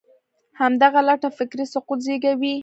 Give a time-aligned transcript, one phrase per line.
[0.59, 2.55] همدغه لټه فکري سقوط زېږوي.